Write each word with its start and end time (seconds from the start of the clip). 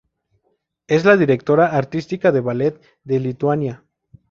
Es 0.87 1.05
la 1.05 1.15
directora 1.15 1.77
artística 1.77 2.31
del 2.31 2.41
Ballet 2.41 2.81
de 3.03 3.19
Lituania. 3.19 3.83